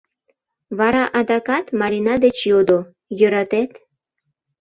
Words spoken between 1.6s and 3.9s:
Марина деч йодо:— Йӧратет?..